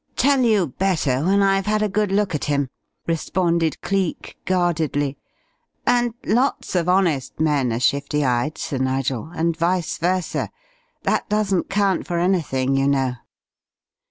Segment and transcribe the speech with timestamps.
[0.15, 2.69] "Tell you better when I've had a good look at him,"
[3.05, 5.15] responded Cleek, guardedly.
[5.85, 10.49] "And lots of honest men are shifty eyed, Sir Nigel, and vice versa.
[11.03, 13.13] That doesn't count for anything, you know.